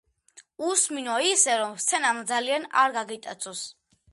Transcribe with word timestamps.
უსმინო 0.69 1.17
ისე, 1.33 1.57
რომ 1.61 1.75
სცენამ 1.83 2.23
ძალიან 2.33 2.67
არ 2.85 2.97
გაგიტაცოს. 2.99 3.63